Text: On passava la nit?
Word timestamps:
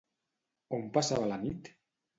On 0.79 0.89
passava 0.97 1.31
la 1.35 1.41
nit? 1.47 1.75